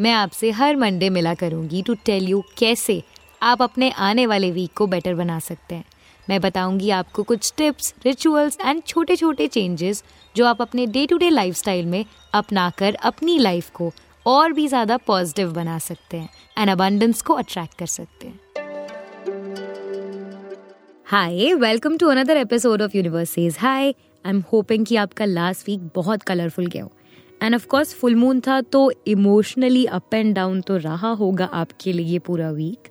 मैं 0.00 0.12
आपसे 0.12 0.50
हर 0.50 0.76
मंडे 0.76 1.08
मिला 1.10 1.32
करूँगी 1.34 1.82
टू 1.82 1.94
टेल 2.04 2.28
यू 2.28 2.42
कैसे 2.58 3.02
आप 3.42 3.62
अपने 3.62 3.90
आने 3.90 4.26
वाले 4.26 4.50
वीक 4.50 4.72
को 4.76 4.86
बेटर 4.86 5.14
बना 5.14 5.38
सकते 5.38 5.74
हैं। 5.74 5.84
मैं 6.28 6.40
बताऊँगी 6.40 6.90
आपको 6.90 7.22
कुछ 7.22 7.52
टिप्स 7.56 7.92
रिचुअल्स 8.04 8.56
एंड 8.60 8.82
छोटे 8.86 9.16
छोटे 9.16 9.46
चेंजेस 9.48 10.02
जो 10.34 10.46
आप 10.46 10.62
अपने 10.62 10.86
डे 10.86 11.06
टू 11.06 11.16
डे 11.16 11.30
लाइफ 11.30 11.68
में 11.68 12.04
अपना 12.34 12.68
कर 12.70 12.94
अपनी 12.94 13.38
लाइफ 13.38 13.70
को 13.70 13.92
और 14.26 14.52
भी 14.52 14.66
ज़्यादा 14.68 14.96
पॉजिटिव 14.96 15.52
बना 15.52 15.78
सकते 15.78 16.16
हैं 16.16 16.28
एंड 16.58 16.70
अबंडेंस 16.70 17.22
को 17.22 17.34
अट्रैक्ट 17.34 17.78
कर 17.78 17.86
सकते 17.86 18.26
हैं। 18.26 18.40
Hi 21.06 21.54
welcome 21.54 21.96
to 21.96 22.08
another 22.08 22.36
episode 22.36 22.82
of 22.82 22.96
universe 22.96 23.30
says 23.30 23.56
hi 23.60 23.90
I 23.90 24.30
am 24.30 24.42
hoping 24.52 24.86
कि 24.86 24.96
आपका 24.96 25.24
लास्ट 25.24 25.68
वीक 25.68 25.90
बहुत 25.94 26.22
कलरफुल 26.22 26.66
गया 26.66 26.82
हो। 26.84 26.92
And 27.42 27.54
of 27.54 27.66
course 27.66 27.94
full 27.94 28.14
moon 28.16 28.40
था 28.40 28.60
तो 28.60 28.90
इमोशनली 29.06 29.84
अप 29.84 30.14
एंड 30.14 30.34
डाउन 30.34 30.60
तो 30.60 30.76
रहा 30.76 31.10
होगा 31.10 31.44
आपके 31.44 31.92
लिए 31.92 32.18
पूरा 32.18 32.50
week 32.50 32.88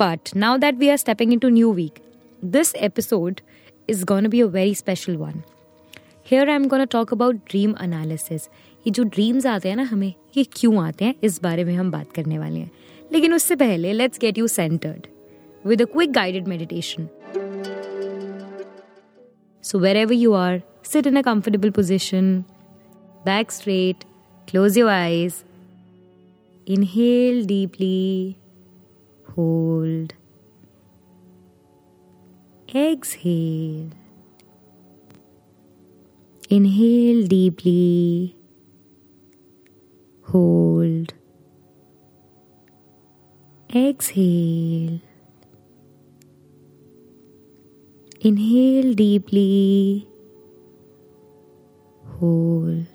but 0.00 0.36
now 0.36 0.56
that 0.56 0.74
we 0.74 0.88
are 0.88 0.96
stepping 0.96 1.32
into 1.38 1.48
new 1.48 1.72
week 1.72 1.98
this 2.44 2.74
episode 2.74 3.40
is 3.88 4.04
gonna 4.04 4.28
be 4.28 4.40
a 4.40 4.46
very 4.46 4.74
special 4.74 5.16
one 5.16 5.42
here 6.30 6.48
I 6.48 6.56
am 6.56 6.66
gonna 6.68 6.84
talk 6.84 7.12
about 7.12 7.34
dream 7.34 7.74
analysis 7.82 8.48
ये 8.86 8.90
जो 8.90 9.02
dreams 9.04 9.46
आते 9.46 9.68
हैं 9.68 9.76
ना 9.76 9.82
हमें 9.82 10.12
ये 10.36 10.44
क्यों 10.52 10.84
आते 10.84 11.04
हैं 11.04 11.14
इस 11.22 11.42
बारे 11.42 11.64
में 11.64 11.74
हम 11.76 11.90
बात 11.90 12.12
करने 12.12 12.38
वाले 12.38 12.60
हैं. 12.60 12.70
लेकिन 13.12 13.34
उससे 13.34 13.56
पहले 13.56 13.92
let's 13.92 14.18
get 14.18 14.38
you 14.38 14.46
centred 14.46 15.06
with 15.66 15.82
a 15.82 15.84
quick 15.84 16.12
guided 16.12 16.48
meditation 16.48 17.08
so 19.64 19.78
wherever 19.96 20.12
you 20.12 20.32
are 20.32 20.62
sit 20.84 21.06
in 21.06 21.16
a 21.16 21.22
comfortable 21.22 21.74
position, 21.78 22.42
back 23.24 23.50
straight, 23.50 24.04
close 24.46 24.76
your 24.76 24.90
eyes, 24.90 25.44
inhale 26.66 27.44
deeply, 27.44 28.38
hold, 29.34 30.14
exhale, 32.74 33.90
inhale 36.50 37.26
deeply, 37.26 38.36
hold, 40.22 41.14
exhale. 43.74 45.00
Inhale 48.24 48.94
deeply. 48.94 50.06
Hold. 52.20 52.91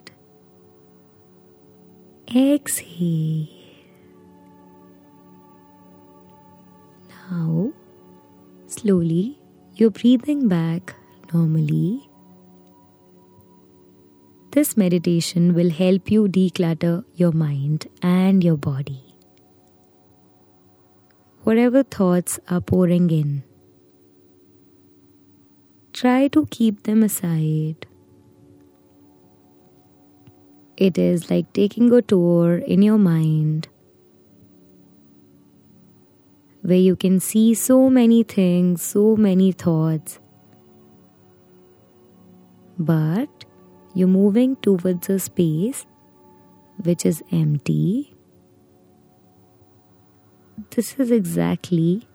Exhale. 2.36 3.48
Now, 7.32 7.72
slowly, 8.68 9.40
you're 9.76 9.92
breathing 9.92 10.50
back 10.50 10.94
normally. 11.34 12.10
This 14.52 14.76
meditation 14.76 15.54
will 15.54 15.70
help 15.70 16.12
you 16.12 16.28
declutter 16.28 17.06
your 17.16 17.32
mind 17.32 17.88
and 18.02 18.44
your 18.44 18.58
body. 18.58 19.16
Whatever 21.44 21.84
thoughts 21.84 22.42
are 22.50 22.60
pouring 22.60 23.10
in, 23.10 23.44
try 25.94 26.28
to 26.28 26.46
keep 26.48 26.84
them 26.84 27.04
aside. 27.04 27.88
It 30.78 31.00
is 31.00 31.32
like 31.32 31.52
taking 31.54 31.92
a 31.92 32.04
tour 32.04 32.58
in 32.58 32.84
your 32.84 33.00
mind 33.00 33.68
where 36.62 36.78
you 36.78 36.96
can 36.96 37.20
see 37.20 37.56
so 37.56 37.90
many 37.90 38.22
things, 38.22 38.84
so 38.84 39.16
many 39.16 39.52
thoughts, 39.52 40.20
but 42.78 43.46
you're 43.96 44.08
moving 44.08 44.56
towards 44.58 45.10
a 45.10 45.18
space 45.18 45.88
which 46.84 47.08
is 47.08 47.24
empty. 47.32 48.14
This 50.76 50.94
is 51.00 51.10
exactly 51.10 52.08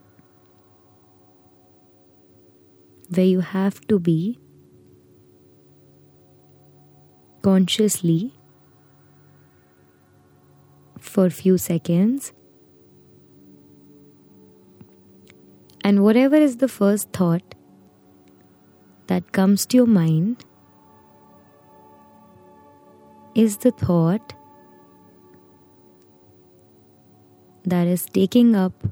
where 3.09 3.27
you 3.27 3.41
have 3.41 3.81
to 3.89 3.99
be 3.99 4.39
consciously 7.43 8.33
for 11.03 11.27
a 11.27 11.31
few 11.31 11.59
seconds. 11.59 12.33
And 15.85 16.03
whatever 16.05 16.37
is 16.37 16.59
the 16.59 16.69
first 16.69 17.11
thought 17.13 17.43
that 19.09 19.33
comes 19.33 19.67
to 19.67 19.77
your 19.77 19.87
mind 19.87 20.45
is 23.35 23.59
the 23.59 23.73
thought 23.73 24.33
that 27.65 27.87
is 27.87 28.07
taking 28.07 28.55
up 28.55 28.87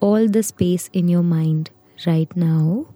all 0.00 0.26
the 0.26 0.42
space 0.42 0.88
in 0.92 1.08
your 1.08 1.22
mind 1.22 1.70
right 2.06 2.34
now. 2.36 2.86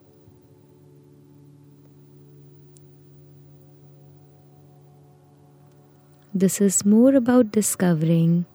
This 6.41 6.59
is 6.63 6.87
more 6.87 7.15
about 7.17 7.53
discovering 7.53 8.47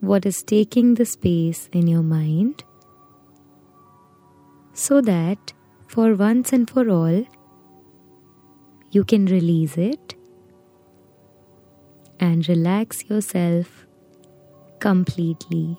what 0.00 0.24
is 0.24 0.42
taking 0.42 0.94
the 0.94 1.04
space 1.04 1.68
in 1.70 1.86
your 1.86 2.02
mind 2.02 2.64
so 4.72 5.02
that 5.02 5.52
for 5.86 6.14
once 6.14 6.54
and 6.54 6.70
for 6.70 6.88
all 6.88 7.26
you 8.90 9.04
can 9.04 9.26
release 9.26 9.76
it 9.76 10.14
and 12.18 12.48
relax 12.48 13.04
yourself 13.10 13.86
completely. 14.78 15.76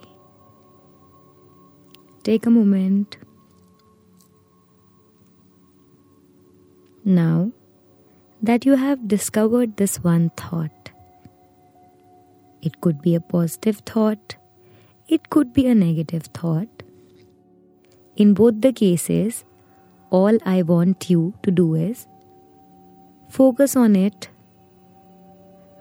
Take 2.21 2.45
a 2.45 2.51
moment. 2.51 3.17
Now, 7.03 7.51
that 8.41 8.65
you 8.65 8.75
have 8.75 9.07
discovered 9.07 9.77
this 9.77 9.97
one 10.03 10.29
thought. 10.31 10.91
It 12.61 12.81
could 12.81 13.01
be 13.01 13.15
a 13.15 13.19
positive 13.19 13.77
thought, 13.79 14.35
it 15.07 15.29
could 15.29 15.53
be 15.53 15.67
a 15.67 15.75
negative 15.75 16.23
thought. 16.33 16.83
In 18.15 18.33
both 18.33 18.61
the 18.61 18.73
cases, 18.73 19.43
all 20.09 20.37
I 20.45 20.61
want 20.61 21.09
you 21.09 21.33
to 21.43 21.51
do 21.51 21.75
is 21.75 22.07
focus 23.29 23.75
on 23.75 23.95
it 23.95 24.29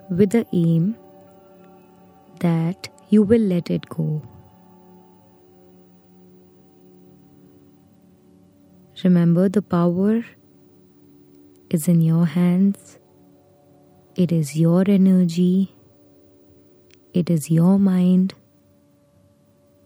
with 0.09 0.31
the 0.31 0.45
aim 0.53 0.95
that 2.39 2.89
you 3.09 3.23
will 3.23 3.41
let 3.41 3.69
it 3.69 3.87
go. 3.89 4.21
Remember 9.03 9.47
the 9.47 9.61
power 9.61 10.23
is 11.69 11.87
in 11.87 12.01
your 12.01 12.25
hands. 12.25 12.97
It 14.15 14.31
is 14.31 14.55
your 14.55 14.83
energy. 14.87 15.73
It 17.13 17.29
is 17.29 17.49
your 17.49 17.79
mind. 17.79 18.33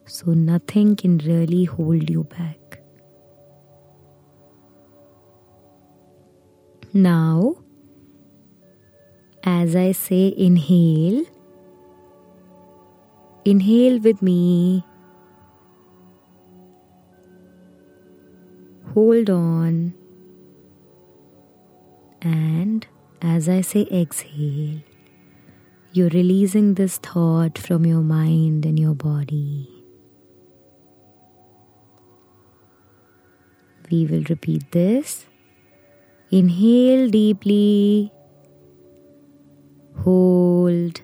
So 0.06 0.32
nothing 0.32 0.96
can 0.96 1.18
really 1.20 1.66
hold 1.66 2.10
you 2.10 2.24
back. 2.24 2.80
Now, 6.94 7.56
as 9.44 9.76
I 9.76 9.92
say, 9.92 10.34
inhale. 10.38 11.26
Inhale 13.46 14.00
with 14.00 14.22
me. 14.22 14.86
Hold 18.94 19.30
on. 19.30 20.03
And 22.24 22.88
as 23.22 23.50
I 23.50 23.60
say 23.60 23.86
exhale, 23.92 24.80
you're 25.92 26.10
releasing 26.10 26.76
this 26.76 26.98
thought 26.98 27.58
from 27.58 27.86
your 27.86 28.02
mind 28.02 28.66
and 28.66 28.80
your 28.80 28.96
body. 28.96 29.70
We 33.92 34.06
will 34.06 34.24
repeat 34.30 34.72
this. 34.72 35.26
Inhale 36.32 37.10
deeply, 37.10 38.12
hold, 39.98 41.02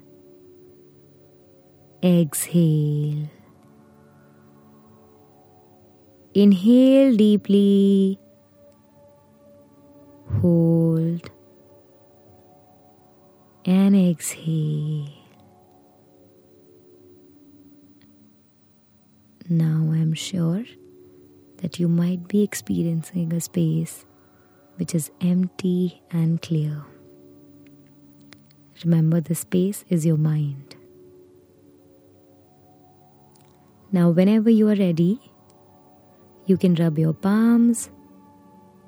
exhale. 2.02 3.30
Inhale 6.34 7.16
deeply, 7.16 8.20
hold, 10.42 11.30
and 13.66 13.96
exhale. 13.96 15.08
Now 19.50 19.92
I'm 19.92 20.14
sure 20.14 20.64
that 21.58 21.80
you 21.80 21.88
might 21.88 22.28
be 22.28 22.44
experiencing 22.44 23.34
a 23.34 23.42
space 23.42 24.06
which 24.78 24.96
is 24.96 25.12
empty 25.20 26.02
and 26.12 26.42
clear. 26.42 26.84
Remember, 28.86 29.20
the 29.20 29.36
space 29.36 29.84
is 29.90 30.06
your 30.06 30.18
mind. 30.18 30.76
Now, 33.92 34.10
whenever 34.12 34.50
you 34.50 34.70
are 34.70 34.76
ready, 34.76 35.20
you 36.46 36.56
can 36.56 36.76
rub 36.76 36.98
your 36.98 37.14
palms, 37.14 37.90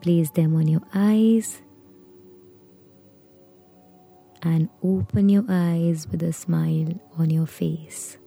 place 0.01 0.31
them 0.31 0.55
on 0.57 0.69
your 0.69 0.83
eyes, 0.95 1.63
and 4.43 4.69
open 4.83 5.29
your 5.29 5.45
eyes 5.49 6.07
with 6.11 6.23
a 6.23 6.33
smile 6.33 6.95
on 7.19 7.31
your 7.31 7.47
face. 7.47 8.19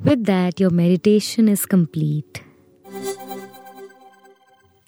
With 0.00 0.24
that, 0.24 0.60
your 0.60 0.70
meditation 0.70 1.48
is 1.48 1.64
complete. 1.66 2.42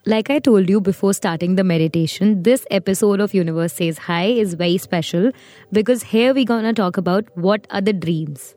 Like 0.09 0.31
I 0.31 0.39
told 0.39 0.69
you 0.69 0.81
before 0.81 1.15
starting 1.15 1.57
the 1.57 1.65
meditation, 1.65 2.45
this 2.45 2.65
episode 2.71 3.21
of 3.21 3.35
Universe 3.35 3.73
Says 3.73 3.99
Hi 3.99 4.27
is 4.27 4.55
very 4.55 4.79
special 4.79 5.33
because 5.73 6.05
here 6.05 6.33
we're 6.33 6.45
gonna 6.45 6.73
talk 6.73 6.97
about 6.97 7.25
what 7.35 7.67
are 7.71 7.81
the 7.81 7.93
dreams. 7.93 8.55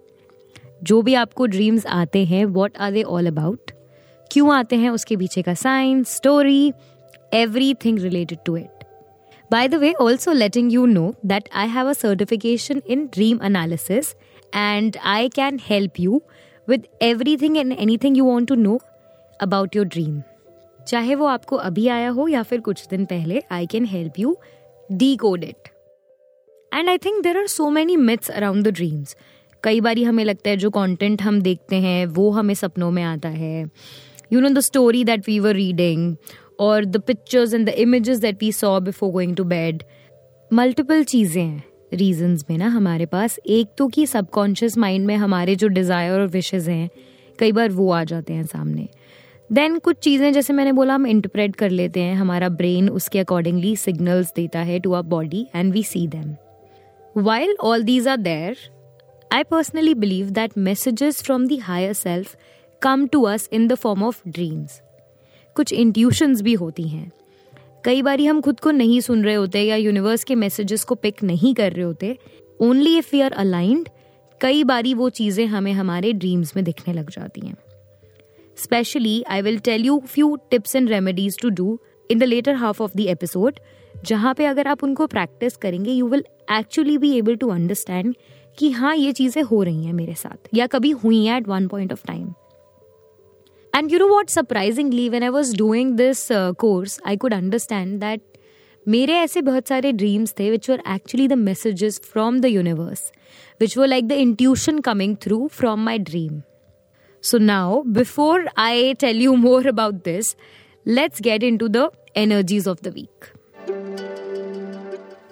जो 0.84 1.02
भी 1.02 1.14
आपको 1.14 1.46
dreams 1.46 1.86
आते 1.86 2.24
हैं 2.26 2.46
what 2.58 2.78
are 2.78 2.92
they 2.92 3.04
all 3.04 3.28
about 3.28 3.63
क्यों 4.35 4.55
आते 4.55 4.77
हैं, 4.77 4.91
उसके 4.91 5.17
पीछे 5.17 5.43
का 5.43 5.55
science 5.55 6.15
story 6.17 6.73
everything 7.75 7.99
related 7.99 8.39
to 8.47 8.57
it 8.57 8.85
by 9.53 9.69
the 9.69 9.75
way 9.75 9.93
also 9.93 10.33
letting 10.33 10.73
you 10.73 10.87
know 10.87 11.15
that 11.27 11.49
I 11.55 11.69
have 11.69 11.89
a 11.89 11.93
certification 11.93 12.83
in 12.87 13.07
dream 13.07 13.41
analysis 13.43 14.15
and 14.55 14.97
I 15.05 15.29
can 15.29 15.59
help 15.63 15.93
you 16.01 16.23
with 16.69 16.87
everything 17.37 17.57
and 17.57 17.73
anything 17.97 18.19
you 18.19 18.25
want 18.25 18.49
to 18.49 18.55
know 18.55 18.81
about 19.41 19.77
your 19.77 19.87
dream 19.87 20.23
चाहे 20.89 21.15
वो 21.15 21.27
आपको 21.27 21.57
अभी 21.57 21.89
आया 21.89 22.09
हो 22.09 22.29
या 22.29 22.43
फिर 22.43 22.61
कुछ 22.61 22.89
दिन 22.89 23.05
पहले 23.05 23.43
I 23.51 23.67
can 23.67 23.85
help 23.85 24.13
you 24.19 24.39
decode 25.17 25.45
it 25.45 25.69
and 26.75 26.89
I 26.89 26.99
think 26.99 27.23
there 27.23 27.39
are 27.39 27.47
so 27.47 27.71
many 27.71 27.97
myths 27.97 28.31
around 28.31 28.69
the 28.69 28.69
dreams 28.69 29.17
कई 29.63 29.81
बार 29.81 29.99
हमें 29.99 30.25
लगता 30.25 30.51
है 30.51 30.57
जो 30.57 30.71
कंटेंट 30.71 31.23
हम 31.23 31.41
देखते 31.43 31.77
हैं, 31.77 32.07
वो 32.07 32.31
हमें 32.31 32.55
सपनों 32.55 32.91
में 32.91 33.03
आता 33.03 33.29
है। 33.29 33.71
You 34.33 34.41
know 34.41 34.49
the 34.49 34.61
story 34.61 35.05
that 35.05 35.29
we 35.29 35.39
were 35.41 35.55
reading 35.55 36.17
और 36.61 36.85
the 36.85 37.01
pictures 37.03 37.55
and 37.55 37.67
the 37.67 37.75
images 37.79 38.19
that 38.19 38.43
we 38.43 38.53
saw 38.53 38.79
before 38.81 39.11
going 39.13 39.37
to 39.37 39.45
bed 39.45 39.83
multiple 40.51 41.05
चीज़ें 41.05 41.43
हैं 41.43 41.63
रीजंस 41.95 42.45
में 42.51 42.57
ना 42.59 42.69
हमारे 42.69 43.07
पास। 43.07 43.39
एक 43.39 43.69
तो 43.79 43.87
कि 43.89 44.07
सबकॉन्शियस 44.07 44.77
माइंड 44.79 45.07
में 45.07 45.15
हमारे 45.17 45.55
जो 45.57 45.69
डिज़ायर 45.69 46.13
और 46.13 46.27
विशेज़ 46.29 46.71
हैं, 46.71 46.89
कई 47.39 47.53
बार 47.53 47.71
वो 47.71 47.91
आ 47.91 48.03
जाते 48.05 48.33
हैं 48.33 48.45
सामने। 48.45 48.89
देन 49.51 49.79
कुछ 49.79 49.97
चीज़ें, 49.97 50.33
जैसे 50.33 50.53
मैंने 50.53 50.73
बोला, 50.73 50.95
हम 50.95 51.07
इंटरप्रेट 51.07 51.57
कर 51.57 51.71
लेते 51.71 52.01
हैं। 52.01 52.15
हमारा 52.15 52.49
ब्रेन 52.51 52.89
उसके 52.91 53.19
अकॉर्डिंगली 53.19 53.75
सिग्नल्स 53.77 54.33
देता 54.37 54.61
है 54.61 54.79
to 54.81 54.93
our 54.93 55.03
body 55.05 55.47
and 55.55 55.73
we 55.73 55.83
see 55.83 56.07
them 56.09 56.35
while 57.17 57.57
all 57.61 57.83
these 57.83 58.09
are 58.09 58.17
there 58.17 58.57
I 59.31 59.43
personally 59.43 59.95
believe 59.95 60.31
that 60.31 60.59
messages 60.59 61.23
from 61.23 61.47
the 61.49 61.61
higher 61.69 61.95
self 61.99 62.35
come 62.87 63.09
to 63.13 63.23
us 63.23 63.49
in 63.53 63.67
the 63.69 63.75
form 63.75 64.03
of 64.03 64.21
dreams 64.29 64.81
कुछ 65.57 65.73
intuitions 65.73 66.41
भी 66.43 66.53
होती 66.55 66.89
हैं। 66.89 67.11
कई 67.85 68.03
बार 68.03 68.21
हम 68.21 68.41
खुद 68.41 68.61
को 68.61 68.71
नहीं 68.71 69.01
सुन 69.01 69.25
रहे 69.25 69.35
होते 69.35 69.63
या 69.63 69.77
यूनिवर्स 69.77 70.25
के 70.25 70.35
मैसेजेस 70.35 70.85
को 70.85 70.95
पिक 70.95 71.23
नहीं 71.23 71.55
कर 71.55 71.73
रहे 71.73 71.85
होते। 71.85 72.17
Only 72.61 72.97
if 72.99 73.09
we 73.13 73.21
are 73.21 73.33
aligned 73.33 73.89
कई 74.41 74.65
बारी 74.65 74.95
वो 74.95 75.09
चीज़ें 75.11 75.47
हमें 75.47 75.73
हमारे 75.73 76.13
ड्रीम्स 76.13 76.57
में 76.57 76.65
दिखने 76.65 76.95
लग 76.95 77.11
जाती 77.11 77.47
हैं। 77.47 77.57
Specially 78.59 79.23
I 79.23 79.43
will 79.43 79.59
tell 79.59 79.85
you 79.85 79.99
few 80.07 80.37
tips 80.51 80.77
and 80.77 80.89
remedies 80.89 81.39
to 81.43 81.49
do 81.49 81.79
in 82.11 82.19
the 82.19 82.25
latter 82.25 82.55
half 82.55 82.83
of 82.83 82.97
the 82.97 83.01
episode 83.01 83.61
जहाँ 84.07 84.35
पे 84.35 84.47
अगर 84.47 84.69
आप 84.69 84.85
उनको 84.85 85.07
प्रैक्टिस 85.07 85.57
करेंगे 85.57 85.93
you 85.93 86.09
will 86.09 86.25
actually 86.53 86.99
be 86.99 87.17
able 87.19 87.37
to 87.37 87.49
understand 87.49 88.15
कि 88.59 88.71
हाँ 88.71 88.97
ये 88.97 89.13
चीज़ें 89.13 89.43
हो 89.43 89.63
रही 89.63 89.85
हैं 89.85 89.93
मेरे 89.93 90.15
साथ, 90.15 90.49
या 90.55 90.67
कभी 90.67 90.91
हुई 90.91 91.25
हैं 91.25 91.37
at 91.37 91.49
one 91.49 91.69
point 91.69 91.93
of 91.93 92.07
time 92.07 92.33
and 93.74 93.92
you 93.92 94.00
know 94.00 94.08
what 94.08 94.30
surprisingly 94.30 95.08
when 95.10 95.24
I 95.24 95.30
was 95.30 95.56
doing 95.58 95.96
this 95.98 96.28
course 96.32 97.00
I 97.06 97.18
could 97.18 97.34
understand 97.34 98.00
that 98.00 98.22
मेरे 98.86 99.14
ऐसे 99.14 99.42
बहुत 99.42 99.68
सारे 99.68 99.92
ड्रीम्स 99.94 100.34
थे 100.40 100.50
विच 100.52 100.70
were 100.70 100.82
actually 100.88 101.28
the 101.28 101.34
messages 101.40 102.00
from 102.04 102.40
the 102.40 102.46
universe 102.46 103.12
which 103.62 103.78
were 103.78 103.88
like 103.88 104.08
the 104.08 104.12
intuition 104.20 104.80
coming 104.80 105.16
through 105.22 105.48
from 105.54 105.84
my 105.86 106.00
dream 106.02 106.42
so 107.24 107.38
now 107.38 107.82
before 107.94 108.50
I 108.58 108.94
tell 109.00 109.22
you 109.22 109.36
more 109.38 109.68
about 109.68 110.04
this 110.06 110.36
let's 110.88 111.22
get 111.22 111.44
in 111.44 111.58
to 111.58 111.68
the 111.68 111.90
energies 112.18 112.68
of 112.68 112.84
the 112.84 112.94
week 112.96 113.26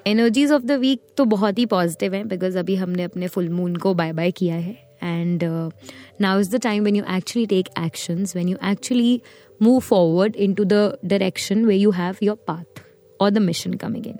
energies 0.07 0.51
of 0.51 0.61
the 0.61 0.71
week 0.71 1.01
तो 1.17 1.25
बहुत 1.27 1.57
ही 1.59 1.65
positive 1.65 2.13
हैं 2.13 2.27
because 2.27 2.57
अभी 2.57 2.75
हमने 2.75 3.03
अपने 3.03 3.27
full 3.27 3.49
moon 3.49 3.75
को 3.75 3.94
bye 3.94 4.13
bye 4.13 4.31
किया 4.31 4.55
है 4.55 4.75
and 5.03 5.44
now 6.21 6.39
is 6.39 6.55
the 6.55 6.61
time 6.63 6.83
when 6.83 6.95
you 6.95 7.03
actually 7.15 7.45
take 7.47 7.69
actions 7.85 8.35
when 8.35 8.49
you 8.49 8.57
actually 8.71 9.21
move 9.61 9.79
forward 9.79 10.35
in 10.35 10.53
to 10.53 10.63
the 10.63 10.97
direction 11.05 11.65
way 11.65 11.75
you 11.75 11.91
have 11.91 12.15
your 12.23 12.38
path 12.47 12.81
और 13.19 13.29
the 13.29 13.38
mission 13.38 13.73
coming 13.73 14.07
in 14.07 14.19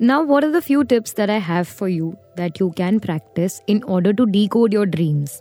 Now, 0.00 0.24
what 0.24 0.44
are 0.44 0.50
the 0.50 0.60
few 0.60 0.82
tips 0.84 1.12
that 1.12 1.30
I 1.30 1.38
have 1.38 1.68
for 1.68 1.88
you 1.88 2.06
that 2.36 2.58
you 2.60 2.72
can 2.72 2.98
practice 2.98 3.62
in 3.68 3.82
order 3.84 4.12
to 4.12 4.26
decode 4.26 4.72
your 4.72 4.86
dreams? 4.86 5.40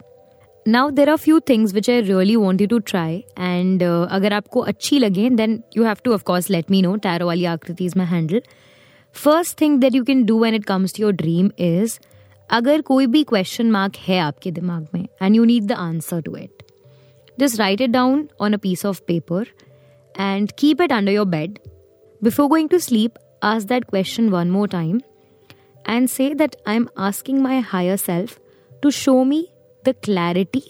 Now, 0.65 0.91
there 0.91 1.09
are 1.09 1.17
few 1.17 1.39
things 1.41 1.73
which 1.73 1.89
I 1.89 1.95
really 2.01 2.37
want 2.37 2.61
you 2.61 2.67
to 2.67 2.79
try, 2.91 3.23
and 3.37 3.81
uh, 3.81 4.05
अगर 4.17 4.33
आपको 4.33 4.59
अच्छी 4.71 4.99
लगे 4.99 5.29
then 5.39 5.57
you 5.75 5.83
have 5.83 6.03
to 6.03 6.13
of 6.13 6.23
course 6.23 6.51
let 6.57 6.69
me 6.69 6.83
know. 6.85 6.93
Tarot 7.05 7.25
वाली 7.27 7.45
आकृति 7.45 7.89
is 7.89 7.97
my 8.01 8.05
handle. 8.13 8.41
First 9.15 9.59
thing 9.61 9.79
that 9.79 9.95
you 9.95 10.03
can 10.03 10.23
do 10.25 10.39
when 10.39 10.55
it 10.55 10.63
comes 10.65 10.95
to 10.95 11.03
your 11.03 11.11
dream 11.13 11.49
is 11.59 11.99
अगर 12.49 12.81
कोई 12.81 13.07
भी 13.07 13.23
question 13.23 13.71
mark 13.71 13.95
है 14.07 14.19
आपके 14.19 14.51
दिमाग 14.51 14.87
में 14.93 15.05
and 15.21 15.35
you 15.35 15.43
need 15.45 15.63
the 15.67 15.71
answer 15.71 16.21
to 16.21 16.35
it 16.35 16.63
just 17.39 17.59
write 17.59 17.81
it 17.81 17.89
down 17.89 18.27
on 18.41 18.53
a 18.53 18.57
piece 18.63 18.85
of 18.85 18.99
paper 19.07 19.47
and 20.19 20.51
keep 20.59 20.81
it 20.81 20.91
under 20.91 21.11
your 21.11 21.25
bed 21.25 21.59
before 22.23 22.47
going 22.49 22.69
to 22.69 22.79
sleep 22.79 23.17
ask 23.43 23.67
that 23.67 23.85
question 23.89 24.29
one 24.29 24.51
more 24.51 24.67
time 24.67 24.99
and 25.85 26.09
say 26.09 26.33
that 26.33 26.55
I'm 26.65 26.89
asking 26.97 27.41
my 27.41 27.59
higher 27.61 27.97
self 27.97 28.39
to 28.81 28.91
show 28.91 29.23
me 29.25 29.51
the 29.83 29.93
clarity 29.93 30.63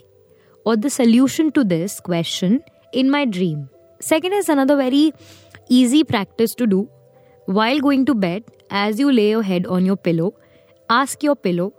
or 0.65 0.75
the 0.75 0.89
solution 0.89 1.51
to 1.51 1.63
this 1.63 1.99
question 1.99 2.63
in 2.93 3.09
my 3.09 3.25
dream. 3.25 3.69
Second 4.01 4.33
is 4.33 4.49
another 4.49 4.75
very 4.75 5.13
easy 5.69 6.03
practice 6.03 6.55
to 6.55 6.67
do 6.67 6.89
while 7.47 7.79
going 7.79 8.05
to 8.05 8.15
bed, 8.15 8.43
as 8.69 8.99
you 8.99 9.11
lay 9.11 9.29
your 9.29 9.43
head 9.43 9.65
on 9.67 9.85
your 9.85 9.97
pillow, 9.97 10.33
Ask 10.90 11.24
your 11.24 11.36
pillow 11.42 11.72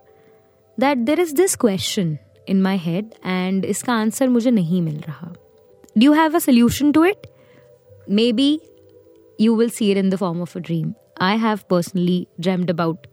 that 0.77 0.97
there 0.97 1.19
is 1.19 1.35
this 1.35 1.55
question 1.55 2.17
in 2.49 2.61
my 2.61 2.77
head 2.77 3.13
and 3.25 3.65
इसका 3.65 3.93
answer 3.93 4.27
मुझे 4.29 4.51
नहीं 4.51 4.81
मिल 4.81 4.99
रहा 5.07 5.33
do 5.97 6.03
you 6.03 6.13
have 6.13 6.35
a 6.35 6.39
solution 6.39 6.91
to 6.91 7.05
it 7.05 7.27
maybe 8.33 8.59
you 9.39 9.55
will 9.55 9.69
see 9.69 9.91
it 9.91 9.97
in 9.97 10.09
the 10.09 10.15
form 10.15 10.41
of 10.41 10.57
a 10.57 10.61
dream 10.61 10.93
I 11.21 11.37
have 11.37 11.59
personally 11.69 12.25
dreamed 12.39 12.69
about 12.69 13.07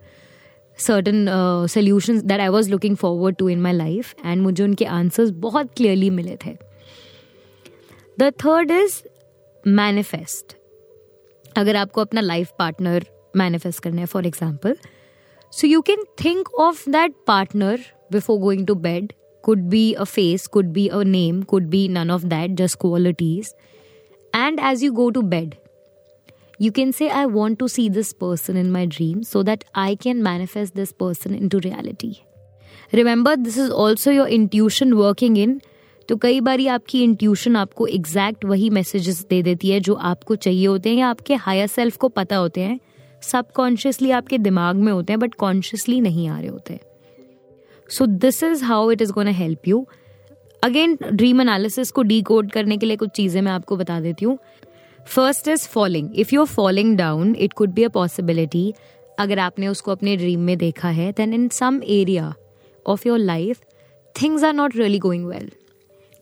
certain 0.79 1.27
solution 1.71 2.21
that 2.21 2.41
I 2.41 2.49
was 2.49 2.71
looking 2.71 2.97
forward 2.97 3.37
to 3.37 3.49
in 3.49 3.61
my 3.63 3.73
life 3.73 4.15
and 4.25 4.43
मुझे 4.43 4.63
उनके 4.65 4.85
answers 4.85 5.31
बहुत 5.41 5.71
clearly 5.77 6.11
मिले 6.11 6.37
थे 6.47 6.57
the 8.19 8.33
third 8.45 8.71
is 8.71 9.03
manifest 9.65 10.57
अगर 11.57 11.77
आपको 11.77 12.01
अपना 12.01 12.21
life 12.21 12.51
partner 12.59 13.07
manifest 13.37 13.83
करना 13.83 14.01
है 14.01 14.07
for 14.07 14.27
example 14.27 14.77
so 15.56 15.68
you 15.68 15.82
can 15.90 16.04
think 16.26 16.54
of 16.60 16.88
that 16.90 17.16
partner 17.28 17.80
before 18.12 18.40
going 18.40 18.68
to 18.68 18.76
bed 18.88 19.14
could 19.46 19.62
be 19.70 19.80
a 20.02 20.06
face, 20.08 20.44
could 20.56 20.68
be 20.74 20.82
a 20.96 20.98
name, 21.12 21.38
could 21.52 21.70
be 21.70 21.80
none 21.94 22.12
of 22.16 22.26
that, 22.34 22.52
just 22.58 22.78
qualities. 22.82 23.48
And 24.34 24.60
as 24.72 24.84
you 24.86 24.90
go 25.00 25.06
to 25.16 25.24
bed, 25.32 25.56
You 26.60 26.72
can 26.72 26.92
say, 26.94 27.10
I 27.10 27.26
want 27.26 27.58
to 27.58 27.68
see 27.68 27.90
this 27.90 28.14
person 28.14 28.56
in 28.56 28.72
my 28.72 28.86
dream 28.86 29.24
so 29.24 29.42
that 29.42 29.64
I 29.74 29.96
can 29.96 30.22
manifest 30.22 30.76
this 30.76 30.92
person 30.92 31.34
into 31.34 31.60
reality. 31.60 32.18
Remember, 32.94 33.36
this 33.36 33.58
is 33.58 33.72
also 33.72 34.12
your 34.12 34.28
intuition 34.28 34.96
working 35.00 35.38
in. 35.38 35.60
तो 36.10 36.18
कई 36.18 36.40
बार 36.42 36.66
आपकी 36.68 37.02
intuition 37.04 37.56
आपको 37.56 37.88
exact 37.88 38.46
वही 38.46 38.70
messages 38.78 39.24
दे 39.30 39.42
देती 39.44 39.70
है 39.70 39.80
जो 39.80 39.94
आपको 40.12 40.36
चाहिए 40.36 40.66
होते 40.66 40.90
हैं 40.90 40.98
या 40.98 41.08
आपके 41.08 41.36
हायर 41.48 41.68
सेल्फ 41.68 41.98
को 41.98 42.10
पता 42.20 42.36
होते 42.36 42.62
हैं 42.62 42.80
सबकॉन्शियसली 43.31 44.11
आपके 44.11 44.39
दिमाग 44.39 44.77
में 44.77 44.93
होते 44.93 45.13
हैं 45.13 45.21
बट 45.21 45.35
कॉन्शियसली 45.35 46.01
नहीं 46.01 46.29
आ 46.29 46.39
रहे 46.39 46.49
होते। 46.49 46.79
So 47.91 48.07
this 48.07 48.43
is 48.43 48.65
how 48.65 48.91
it 48.91 49.03
is 49.03 49.13
gonna 49.13 49.29
help 49.29 49.69
you 49.69 49.87
again 50.63 50.99
dream 51.05 51.41
analysis 51.41 51.91
को 51.91 52.03
डी 52.03 52.23
करने 52.31 52.77
के 52.77 52.87
लिए 52.87 52.97
कुछ 52.97 53.11
चीज़ें 53.17 53.41
मैं 53.43 53.53
आपको 53.53 53.77
बता 53.77 54.01
देती 54.01 54.25
हूँ। 54.25 54.39
First 55.07 55.49
is 55.49 55.67
falling 55.69 56.09
if 56.19 56.35
you 56.35 56.41
are 56.41 56.47
falling 56.47 56.97
down 56.97 57.35
it 57.37 57.53
could 57.53 57.73
be 57.73 57.85
a 57.85 57.89
possibility 57.89 58.73
अगर 59.19 59.39
आपने 59.39 59.69
उसको 59.69 59.91
अपने 59.93 60.17
ड्रीम 60.17 60.41
में 60.41 60.57
देखा 60.59 60.89
है 60.91 61.13
then 61.17 61.35
in 61.35 61.49
some 61.53 61.81
area 61.85 62.33
of 62.87 63.07
your 63.09 63.19
life 63.19 63.61
things 64.15 64.45
are 64.45 64.53
not 64.55 64.77
really 64.77 64.99
going 64.99 65.27
well 65.27 65.51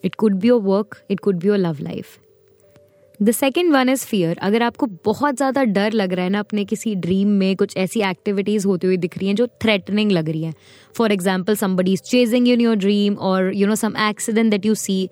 it 0.05 0.15
could 0.15 0.35
be 0.35 0.49
your 0.49 0.61
work 0.63 0.97
it 1.11 1.21
could 1.21 1.37
be 1.37 1.49
your 1.49 1.59
love 1.59 1.77
life 1.81 2.19
the 3.21 3.31
second 3.31 3.73
one 3.73 3.89
is 3.89 4.05
fear 4.07 4.39
अगर 4.43 4.63
आपको 4.63 4.87
बहुत 5.05 5.37
ज़्यादा 5.37 5.63
डर 5.65 5.93
लग 5.93 6.13
रहा 6.13 6.25
है 6.25 6.31
ना 6.31 6.39
अपने 6.39 6.65
किसी 6.65 6.95
ड्रीम 6.97 7.29
में, 7.31 7.55
कुछ 7.57 7.77
ऐसी 7.77 8.01
एक्टिविटीज़ 8.03 8.67
होती 8.67 8.87
हुई 8.87 8.97
दिख 8.97 9.19
रही 9.19 9.29
हैं 9.29 9.35
जो 9.37 9.47
थ्रेटनिंग 9.63 10.13
लग 10.13 10.29
रही 10.29 10.43
हैं। 10.43 10.55
For 10.95 11.13
example 11.13 11.57
somebody 11.57 11.93
is 11.93 12.03
chasing 12.03 12.49
in 12.49 12.61
your 12.61 12.77
dream 12.77 13.15
और 13.19 13.53
you 13.55 13.67
know 13.67 13.75
some 13.75 13.97
accident 14.09 14.51
that 14.51 14.67
you 14.67 14.75
see 14.77 15.09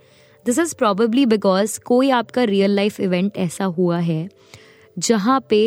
this 0.47 0.59
is 0.59 0.75
probably 0.77 1.27
because 1.27 1.79
कोई 1.87 2.11
आपका 2.13 2.45
रियल 2.45 2.75
लाइफ 2.77 3.01
इवेंट 3.01 3.37
ऐसा 3.39 3.65
हुआ 3.65 3.99
है, 4.01 4.29
जहाँ 4.97 5.41
पे 5.51 5.63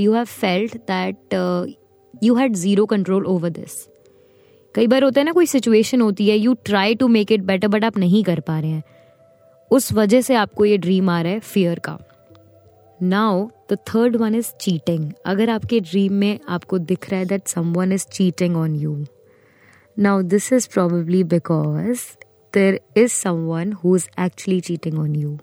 you 0.00 0.12
have 0.12 0.24
felt 0.24 0.76
that 0.90 1.34
you 2.24 2.34
had 2.34 2.54
zero 2.56 2.86
control 2.86 3.26
over 3.26 3.50
this 3.50 3.86
कई 4.74 4.86
बार 4.86 5.04
होता 5.04 5.20
है 5.20 5.24
ना, 5.24 5.32
कोई 5.32 5.46
सिचुएशन 5.46 6.00
होती 6.00 6.28
है 6.28 6.36
you 6.36 6.54
try 6.64 6.94
to 6.94 7.08
make 7.08 7.32
it 7.32 7.42
better 7.44 7.68
but 7.68 7.84
आप 7.84 7.98
नहीं 7.98 8.24
कर 8.24 8.40
पा 8.40 8.58
रहे 8.60 8.70
हैं। 8.70 8.82
उस 9.70 9.92
वजह 9.92 10.20
से 10.20 10.34
आपको 10.34 10.64
ये 10.64 10.78
ड्रीम 10.78 11.10
आ 11.10 11.20
रहा 11.22 11.32
है 11.32 11.40
फियर 11.40 11.78
का। 11.78 11.98
Now 13.02 13.48
the 13.70 13.78
third 13.88 14.16
one 14.16 14.34
is 14.34 14.52
cheating 14.60 15.12
अगर 15.26 15.50
आपके 15.50 15.80
ड्रीम 15.80 16.12
में 16.12 16.38
आपको 16.48 16.78
दिख 16.78 17.10
रहा 17.10 17.20
है 17.20 17.26
that 17.26 17.48
someone 17.72 17.92
is 17.92 18.06
cheating 18.06 18.56
on 18.56 18.74
you 18.74 19.04
now 19.98 20.22
this 20.22 20.52
is 20.52 20.68
probably 20.72 21.24
because 21.24 22.00
there 22.54 22.80
is 22.96 23.12
someone 23.30 23.72
who 23.72 23.96
is 23.96 24.08
actually 24.20 24.60
cheating 24.60 24.98
on 24.98 25.16
you 25.16 25.38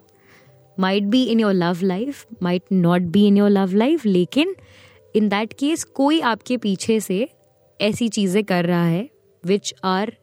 might 0.80 1.03
be 1.03 1.24
in 1.24 1.39
your 1.39 1.53
love 1.53 1.77
life 1.84 2.25
might 2.44 2.63
not 2.72 3.01
be 3.01 3.27
in 3.27 3.38
your 3.38 3.50
love 3.50 3.74
life 3.74 4.06
लेकिन 4.06 4.56
in 5.15 5.30
that 5.30 5.53
case 5.53 5.84
कोई 5.84 6.20
आपके 6.22 6.58
पीछे 6.58 7.00
से 7.00 7.30
ऐसी 7.82 8.10
चीज़ें 8.10 8.44
कर 8.44 8.65
रहा 8.65 8.86
है 8.86 9.10
which 9.46 9.74
are 9.84 10.13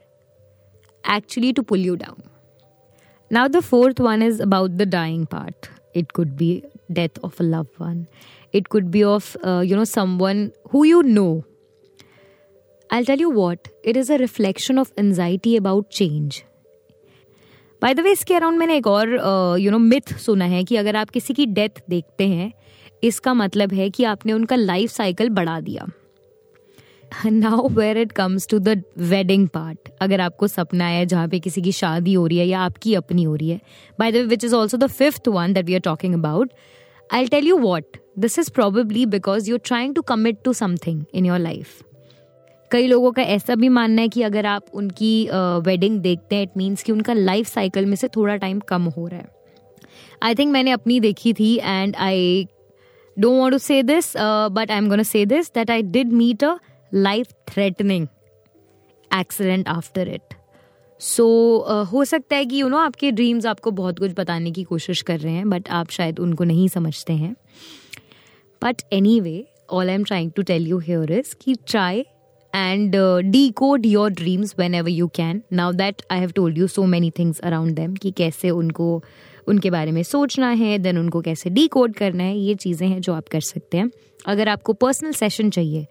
actually 1.16 1.52
to 1.52 1.62
pull 1.62 1.80
you 1.80 1.94
down 1.94 2.29
Now, 3.30 3.46
the 3.46 3.62
fourth 3.62 4.00
one 4.00 4.22
is 4.22 4.40
about 4.40 4.76
the 4.76 4.86
dying 4.86 5.26
part. 5.26 5.70
It 5.94 6.12
could 6.12 6.36
be 6.36 6.64
death 6.92 7.18
of 7.22 7.38
a 7.38 7.44
loved 7.44 7.78
one. 7.78 8.08
It 8.52 8.68
could 8.68 8.90
be 8.90 9.04
of, 9.04 9.36
uh, 9.44 9.60
you 9.60 9.76
know, 9.76 9.84
someone 9.84 10.52
who 10.70 10.84
you 10.84 11.02
know. 11.04 11.44
I'll 12.90 13.04
tell 13.04 13.18
you 13.20 13.30
what, 13.30 13.68
it 13.84 13.96
is 13.96 14.10
a 14.10 14.18
reflection 14.18 14.78
of 14.78 14.92
anxiety 14.98 15.56
about 15.56 15.90
change. 15.90 16.44
By 17.82 17.94
the 17.94 18.00
way 18.00 18.10
इसके 18.12 18.34
around 18.34 18.58
मैंने 18.58 18.76
एक 18.76 18.86
और 18.86 19.08
you 19.60 19.70
no 19.70 19.78
myth 19.78 20.12
सुना 20.20 20.44
है 20.44 20.62
कि 20.64 20.76
अगर 20.76 20.96
आप 20.96 21.10
किसी 21.10 21.34
की 21.34 21.46
डेथ 21.58 21.80
देखते 21.90 22.26
हैं 22.28 22.52
इसका 23.04 23.34
मतलब 23.34 23.72
है 23.72 23.88
कि 23.90 24.04
आपने 24.04 24.32
उनका 24.32 24.56
लाइफ 24.56 24.90
साइकिल 24.90 25.28
बढ़ा 25.38 25.60
दिया 25.60 25.86
now 27.26 27.68
where 27.68 27.98
it 27.98 28.12
comes 28.12 28.48
to 28.48 28.58
the 28.58 28.82
wedding 28.98 29.48
part 29.48 29.88
अगर 30.00 30.20
आपको 30.20 30.48
सपना 30.48 30.86
है 30.86 31.06
जहाँ 31.06 31.28
पे 31.28 31.38
किसी 31.38 31.62
की 31.62 31.72
शादी 31.72 32.12
हो 32.12 32.26
रही 32.26 32.38
है 32.38 32.46
या 32.46 32.60
आपकी 32.60 32.94
अपनी 32.94 33.22
हो 33.22 33.34
रही 33.34 33.50
है 33.50 33.60
by 34.00 34.12
the 34.12 34.16
way 34.16 34.22
which 34.22 34.44
is 34.44 34.54
also 34.54 34.76
the 34.76 34.86
fifth 34.86 35.28
one 35.28 35.52
that 35.52 35.64
we 35.64 35.74
are 35.74 35.80
talking 35.80 36.14
about 36.14 36.52
I 37.12 37.26
tell 37.26 37.46
you 37.46 37.58
what 37.58 37.96
this 38.18 38.38
is 38.38 38.50
probably 38.50 39.06
because 39.06 39.50
you 39.50 39.56
are 39.56 39.60
trying 39.64 39.94
to 39.94 40.02
commit 40.02 40.38
to 40.44 40.52
something 40.52 41.04
in 41.14 41.26
your 41.26 41.38
life 41.38 41.82
कई 42.70 42.86
लोगों 42.86 43.12
का 43.12 43.22
ऐसा 43.22 43.54
भी 43.54 43.68
मानना 43.68 44.02
है 44.02 44.08
कि 44.08 44.22
अगर 44.22 44.46
आप 44.46 44.64
उनकी 44.74 45.28
वेडिंग 45.32 45.96
uh, 45.96 46.02
देखते 46.02 46.36
हैं 46.36 46.42
इट 46.42 46.50
मीन्स 46.56 46.82
कि 46.82 46.92
उनका 46.92 47.12
लाइफ 47.12 47.46
साइकिल 47.46 47.86
में 47.86 47.96
से 47.96 48.08
थोड़ा 48.08 48.36
टाइम 48.36 48.60
कम 48.60 48.82
हो 48.82 49.06
रहा 49.06 49.20
है। 49.20 49.28
आई 50.22 50.34
थिंक 50.34 50.52
मैंने 50.52 50.70
अपनी 50.70 51.00
देखी 51.00 51.32
थी 51.32 51.56
and 51.56 51.96
I 51.96 52.48
don't 53.18 53.38
want 53.38 53.52
to 53.52 53.58
say 53.58 53.82
this 53.82 54.12
but 54.52 54.70
I 54.70 54.78
am 54.78 54.88
gonna 54.88 55.02
say 55.02 55.26
this 55.26 55.52
that 55.54 55.70
I 55.70 55.82
did 55.82 56.12
meet 56.12 56.44
a 56.44 56.56
life 56.94 57.32
threatening 57.48 58.06
accident 59.10 59.68
after 59.68 60.08
it 60.08 60.34
so 61.00 61.26
हो 61.92 62.04
सकता 62.04 62.36
है 62.36 62.44
कि 62.44 62.60
यू 62.60 62.66
you 62.66 62.70
नो 62.70 62.76
know, 62.76 62.86
आपके 62.86 63.10
ड्रीम्स 63.10 63.46
आपको 63.46 63.70
बहुत 63.70 63.98
कुछ 63.98 64.12
बताने 64.16 64.50
की 64.50 64.62
कोशिश 64.64 65.02
कर 65.02 65.18
रहे 65.20 65.32
हैं 65.32 65.48
बट 65.50 65.68
आप 65.68 65.90
शायद 65.90 66.18
उनको 66.20 66.44
नहीं 66.44 66.68
समझते 66.68 67.12
हैं. 67.12 67.34
But 68.62 68.82
anyway 69.20 69.44
all 69.70 69.88
I 69.88 69.94
am 69.94 70.04
trying 70.04 70.30
to 70.32 70.42
tell 70.42 70.66
you 70.66 70.78
here 70.78 71.12
is 71.12 71.34
key 71.40 71.54
try 71.54 72.04
and 72.54 72.96
decode 73.50 73.86
your 73.86 74.10
dreams 74.10 74.54
whenever 74.74 74.88
you 74.88 75.08
can 75.08 75.42
now 75.52 75.72
that 75.72 76.02
I 76.10 76.18
have 76.18 76.30
told 76.30 76.58
you 76.58 76.66
so 76.66 76.84
many 76.86 77.10
things 77.10 77.40
around 77.40 77.74
them 77.76 77.94
कि 77.94 78.10
कैसे 78.10 78.50
उनको 78.50 79.02
उनके 79.48 79.70
बारे 79.70 79.92
में 79.92 80.02
सोचना 80.02 80.50
है 80.50 80.78
then 80.78 80.98
उनको 80.98 81.20
कैसे 81.20 81.50
डी 81.50 81.66
कोड 81.68 81.94
करना 81.94 82.22
है 82.22 82.38
ये 82.38 82.54
चीज़ें 82.54 82.88
हैं 82.88 83.00
जो 83.00 83.12
आप 83.12 83.28
कर 83.28 83.40
सकते 83.40 83.78
हैं. 83.78 83.90
अगर 84.26 84.48
आपको 84.48 84.72
पर्सनल 84.72 85.12
सेशन 85.12 85.50
चाहिए 85.50 85.86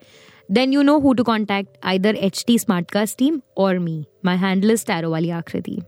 then 0.57 0.73
you 0.73 0.85
know 0.85 1.01
who 1.01 1.15
to 1.15 1.25
contact 1.25 1.79
either 1.83 2.13
HT 2.13 2.57
Smartcast 2.65 3.17
team 3.17 3.43
or 3.57 3.81
me. 3.81 3.97
My 4.23 4.37
handle 4.37 4.75
is 4.77 4.85
Tarot 4.85 5.11
वाली 5.11 5.31
आकृति 5.41 5.81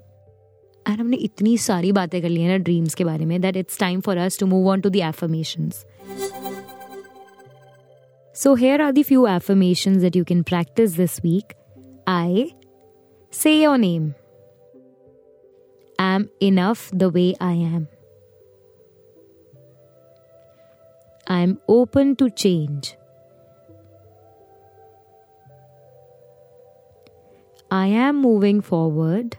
एंड 0.88 0.99
हमने 1.00 1.16
इतनी 1.16 1.57
सारी 1.59 1.93
बातें 1.93 2.21
कर 2.23 2.28
ली 2.28 2.40
हैं 2.40 2.50
ना 2.50 2.57
ड्रीम्स 2.64 2.95
के 2.95 3.05
बारे 3.05 3.25
में 3.26 3.40
that 3.40 3.57
it's 3.57 3.78
time 3.78 4.00
for 4.00 4.16
us 4.25 4.38
to 4.40 4.47
move 4.47 4.69
on 4.71 4.81
to 4.81 4.90
the 4.90 4.97
affirmations 5.12 5.85
So 8.35 8.50
here 8.61 8.78
are 8.85 8.93
the 8.97 9.02
few 9.09 9.21
affirmations 9.35 10.02
that 10.05 10.16
you 10.19 10.25
can 10.31 10.40
practice 10.49 10.97
this 10.97 11.14
week. 11.26 11.52
I 12.14 12.50
say 13.33 13.52
your 13.61 13.76
name. 13.85 14.11
am 15.99 16.28
enough 16.40 16.90
the 16.93 17.11
way 17.11 17.35
I 17.40 17.52
am. 17.52 17.88
I'm 21.26 21.59
open 21.69 22.16
to 22.16 22.31
change. 22.31 22.97
I 27.74 27.88
am 27.88 28.22
moving 28.22 28.60
forward 28.60 29.38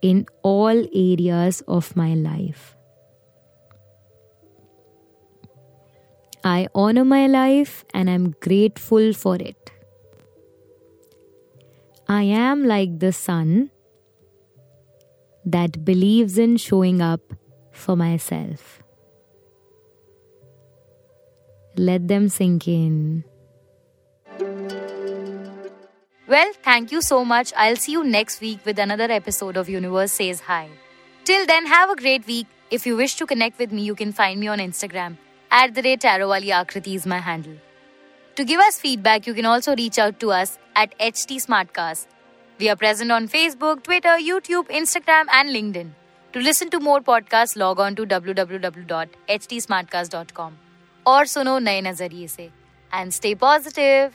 in 0.00 0.26
all 0.42 0.84
areas 0.94 1.60
of 1.66 1.96
my 1.96 2.14
life. 2.14 2.76
I 6.44 6.68
honor 6.72 7.04
my 7.04 7.26
life 7.26 7.84
and 7.92 8.08
I'm 8.08 8.36
grateful 8.40 9.12
for 9.12 9.34
it. 9.34 9.72
I 12.06 12.22
am 12.22 12.64
like 12.64 13.00
the 13.00 13.12
sun 13.12 13.72
that 15.44 15.84
believes 15.84 16.38
in 16.38 16.58
showing 16.58 17.02
up 17.02 17.34
for 17.72 17.96
myself. 17.96 18.80
Let 21.76 22.06
them 22.06 22.28
sink 22.28 22.68
in. 22.68 23.24
Well, 26.28 26.52
thank 26.62 26.92
you 26.92 27.00
so 27.00 27.24
much. 27.24 27.54
I'll 27.56 27.76
see 27.76 27.92
you 27.92 28.04
next 28.04 28.42
week 28.42 28.60
with 28.66 28.78
another 28.78 29.10
episode 29.10 29.56
of 29.56 29.66
Universe 29.68 30.12
Says 30.12 30.40
Hi. 30.40 30.68
Till 31.24 31.46
then, 31.46 31.64
have 31.66 31.88
a 31.88 31.96
great 31.96 32.26
week. 32.26 32.46
If 32.70 32.86
you 32.86 32.96
wish 32.96 33.14
to 33.16 33.24
connect 33.26 33.58
with 33.58 33.72
me, 33.72 33.80
you 33.82 33.94
can 33.94 34.12
find 34.12 34.38
me 34.38 34.46
on 34.48 34.58
Instagram. 34.58 35.16
At 35.50 35.74
the 35.74 35.80
rate 35.80 36.02
Tarowali 36.02 36.50
Akriti 36.58 36.94
is 36.94 37.06
my 37.06 37.16
handle. 37.18 37.54
To 38.36 38.44
give 38.44 38.60
us 38.60 38.78
feedback, 38.78 39.26
you 39.26 39.32
can 39.32 39.46
also 39.46 39.74
reach 39.74 39.98
out 39.98 40.20
to 40.20 40.30
us 40.30 40.58
at 40.76 40.92
HT 40.98 41.46
Smartcast. 41.46 42.06
We 42.58 42.68
are 42.68 42.76
present 42.76 43.10
on 43.10 43.26
Facebook, 43.28 43.82
Twitter, 43.84 44.18
YouTube, 44.18 44.68
Instagram, 44.68 45.24
and 45.32 45.48
LinkedIn. 45.48 45.92
To 46.34 46.40
listen 46.40 46.68
to 46.70 46.78
more 46.78 47.00
podcasts, 47.00 47.56
log 47.56 47.80
on 47.80 47.96
to 47.96 48.04
www.htsmartcast.com 48.04 50.58
or 51.06 51.22
suno 51.22 51.58
Naye 51.70 51.80
Nazariye 51.82 52.28
se. 52.28 52.52
And 52.92 53.14
stay 53.14 53.34
positive. 53.34 54.14